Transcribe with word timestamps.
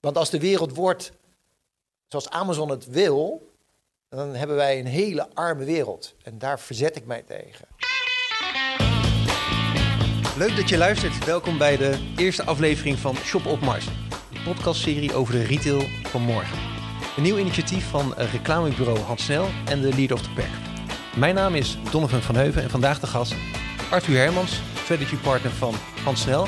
Want 0.00 0.16
als 0.16 0.30
de 0.30 0.40
wereld 0.40 0.74
wordt 0.74 1.12
zoals 2.06 2.30
Amazon 2.30 2.70
het 2.70 2.86
wil, 2.86 3.52
dan 4.08 4.34
hebben 4.34 4.56
wij 4.56 4.78
een 4.78 4.86
hele 4.86 5.28
arme 5.34 5.64
wereld. 5.64 6.14
En 6.22 6.38
daar 6.38 6.60
verzet 6.60 6.96
ik 6.96 7.06
mij 7.06 7.22
tegen. 7.22 7.66
Leuk 10.36 10.56
dat 10.56 10.68
je 10.68 10.78
luistert. 10.78 11.24
Welkom 11.24 11.58
bij 11.58 11.76
de 11.76 12.12
eerste 12.16 12.44
aflevering 12.44 12.98
van 12.98 13.16
Shop 13.16 13.46
op 13.46 13.60
Mars. 13.60 13.84
de 13.84 14.42
podcastserie 14.44 15.14
over 15.14 15.32
de 15.32 15.42
retail 15.42 15.82
van 16.02 16.22
morgen. 16.22 16.58
Een 17.16 17.22
nieuw 17.22 17.38
initiatief 17.38 17.90
van 17.90 18.14
reclamebureau 18.14 18.98
Hans 18.98 19.24
Snel 19.24 19.48
en 19.66 19.80
de 19.80 19.94
lead 19.94 20.12
of 20.12 20.22
the 20.22 20.30
Pack. 20.34 20.50
Mijn 21.16 21.34
naam 21.34 21.54
is 21.54 21.78
Donovan 21.90 22.22
van 22.22 22.34
Heuven 22.34 22.62
en 22.62 22.70
vandaag 22.70 23.00
de 23.00 23.06
gast 23.06 23.34
Arthur 23.90 24.16
Hermans, 24.16 24.60
strategy 24.74 25.16
partner 25.16 25.50
van 25.50 25.74
Hans 26.04 26.20
Snel 26.20 26.46